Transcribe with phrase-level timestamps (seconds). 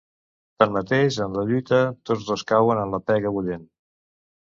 [0.63, 3.73] Tanmateix, en la lluita, tots dos cauen en la pega bullent.